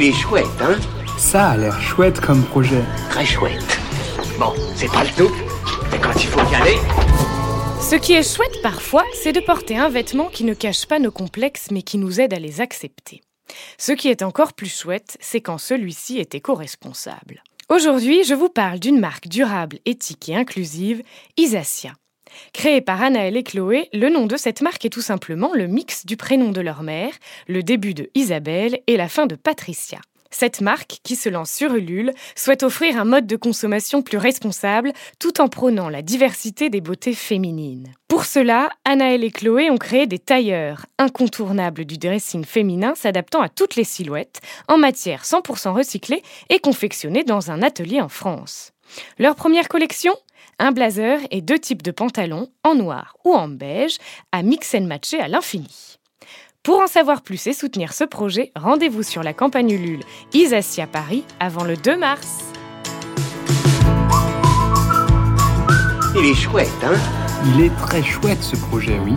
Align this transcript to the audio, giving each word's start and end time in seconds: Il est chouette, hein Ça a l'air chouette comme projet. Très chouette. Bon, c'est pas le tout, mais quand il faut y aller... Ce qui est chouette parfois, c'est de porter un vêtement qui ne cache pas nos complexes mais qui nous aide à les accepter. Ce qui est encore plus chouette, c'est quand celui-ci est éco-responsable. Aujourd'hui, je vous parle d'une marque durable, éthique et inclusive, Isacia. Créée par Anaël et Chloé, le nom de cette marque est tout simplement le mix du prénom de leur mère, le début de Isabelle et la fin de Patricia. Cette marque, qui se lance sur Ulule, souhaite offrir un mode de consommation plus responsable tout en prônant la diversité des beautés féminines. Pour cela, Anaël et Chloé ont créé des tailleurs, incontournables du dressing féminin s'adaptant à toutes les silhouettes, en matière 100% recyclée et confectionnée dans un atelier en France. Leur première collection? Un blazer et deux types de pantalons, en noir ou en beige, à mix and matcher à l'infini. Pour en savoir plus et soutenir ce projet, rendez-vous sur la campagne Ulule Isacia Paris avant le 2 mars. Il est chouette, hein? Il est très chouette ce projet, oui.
Il 0.00 0.04
est 0.04 0.12
chouette, 0.12 0.46
hein 0.60 0.78
Ça 1.18 1.48
a 1.48 1.56
l'air 1.56 1.80
chouette 1.80 2.20
comme 2.20 2.44
projet. 2.44 2.84
Très 3.10 3.26
chouette. 3.26 3.80
Bon, 4.38 4.52
c'est 4.76 4.86
pas 4.92 5.02
le 5.02 5.10
tout, 5.10 5.34
mais 5.90 5.98
quand 5.98 6.14
il 6.14 6.28
faut 6.28 6.52
y 6.52 6.54
aller... 6.54 6.76
Ce 7.80 7.96
qui 7.96 8.12
est 8.12 8.22
chouette 8.22 8.62
parfois, 8.62 9.02
c'est 9.12 9.32
de 9.32 9.40
porter 9.40 9.76
un 9.76 9.88
vêtement 9.88 10.28
qui 10.28 10.44
ne 10.44 10.54
cache 10.54 10.86
pas 10.86 11.00
nos 11.00 11.10
complexes 11.10 11.72
mais 11.72 11.82
qui 11.82 11.98
nous 11.98 12.20
aide 12.20 12.32
à 12.32 12.38
les 12.38 12.60
accepter. 12.60 13.22
Ce 13.76 13.90
qui 13.90 14.06
est 14.06 14.22
encore 14.22 14.52
plus 14.52 14.72
chouette, 14.72 15.16
c'est 15.18 15.40
quand 15.40 15.58
celui-ci 15.58 16.18
est 16.18 16.36
éco-responsable. 16.36 17.42
Aujourd'hui, 17.68 18.22
je 18.22 18.34
vous 18.34 18.50
parle 18.50 18.78
d'une 18.78 19.00
marque 19.00 19.26
durable, 19.26 19.80
éthique 19.84 20.28
et 20.28 20.36
inclusive, 20.36 21.02
Isacia. 21.36 21.94
Créée 22.52 22.80
par 22.80 23.02
Anaël 23.02 23.36
et 23.36 23.42
Chloé, 23.42 23.88
le 23.92 24.08
nom 24.08 24.26
de 24.26 24.36
cette 24.36 24.60
marque 24.60 24.84
est 24.84 24.90
tout 24.90 25.00
simplement 25.00 25.52
le 25.54 25.66
mix 25.66 26.06
du 26.06 26.16
prénom 26.16 26.50
de 26.50 26.60
leur 26.60 26.82
mère, 26.82 27.12
le 27.46 27.62
début 27.62 27.94
de 27.94 28.10
Isabelle 28.14 28.80
et 28.86 28.96
la 28.96 29.08
fin 29.08 29.26
de 29.26 29.34
Patricia. 29.36 29.98
Cette 30.30 30.60
marque, 30.60 30.98
qui 31.02 31.16
se 31.16 31.28
lance 31.28 31.50
sur 31.50 31.74
Ulule, 31.74 32.12
souhaite 32.36 32.62
offrir 32.62 33.00
un 33.00 33.04
mode 33.04 33.26
de 33.26 33.36
consommation 33.36 34.02
plus 34.02 34.18
responsable 34.18 34.92
tout 35.18 35.40
en 35.40 35.48
prônant 35.48 35.88
la 35.88 36.02
diversité 36.02 36.68
des 36.68 36.82
beautés 36.82 37.14
féminines. 37.14 37.92
Pour 38.08 38.24
cela, 38.24 38.68
Anaël 38.84 39.24
et 39.24 39.30
Chloé 39.30 39.70
ont 39.70 39.78
créé 39.78 40.06
des 40.06 40.18
tailleurs, 40.18 40.84
incontournables 40.98 41.86
du 41.86 41.96
dressing 41.96 42.44
féminin 42.44 42.94
s'adaptant 42.94 43.40
à 43.40 43.48
toutes 43.48 43.76
les 43.76 43.84
silhouettes, 43.84 44.40
en 44.68 44.76
matière 44.76 45.24
100% 45.24 45.72
recyclée 45.72 46.22
et 46.50 46.58
confectionnée 46.58 47.24
dans 47.24 47.50
un 47.50 47.62
atelier 47.62 48.00
en 48.00 48.08
France. 48.08 48.72
Leur 49.18 49.34
première 49.34 49.68
collection? 49.68 50.14
Un 50.58 50.72
blazer 50.72 51.20
et 51.30 51.40
deux 51.40 51.58
types 51.58 51.82
de 51.82 51.90
pantalons, 51.90 52.48
en 52.64 52.74
noir 52.74 53.16
ou 53.24 53.34
en 53.34 53.48
beige, 53.48 53.98
à 54.32 54.42
mix 54.42 54.74
and 54.74 54.82
matcher 54.82 55.20
à 55.20 55.28
l'infini. 55.28 55.98
Pour 56.62 56.80
en 56.80 56.86
savoir 56.86 57.22
plus 57.22 57.46
et 57.46 57.52
soutenir 57.52 57.92
ce 57.92 58.04
projet, 58.04 58.52
rendez-vous 58.54 59.02
sur 59.02 59.22
la 59.22 59.32
campagne 59.32 59.70
Ulule 59.70 60.02
Isacia 60.34 60.86
Paris 60.86 61.24
avant 61.40 61.64
le 61.64 61.76
2 61.76 61.96
mars. 61.96 62.40
Il 66.16 66.26
est 66.26 66.34
chouette, 66.34 66.68
hein? 66.82 66.96
Il 67.46 67.64
est 67.64 67.74
très 67.76 68.02
chouette 68.02 68.42
ce 68.42 68.56
projet, 68.56 68.98
oui. 68.98 69.14